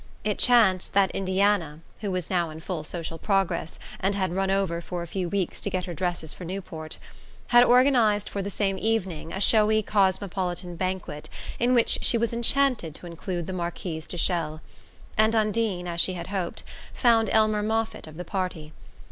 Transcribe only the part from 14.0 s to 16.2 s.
de Chelles; and Undine, as she